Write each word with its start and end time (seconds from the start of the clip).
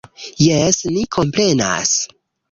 Jes, 0.43 0.79
ni 0.95 1.03
komprenas. 1.15 1.93